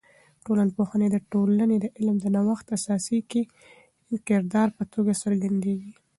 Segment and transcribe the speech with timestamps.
[0.45, 3.41] ټولنپوهی د ټولنې د علم د نوښت اساسي کې
[4.09, 5.91] د کردار په توګه څرګندیږي.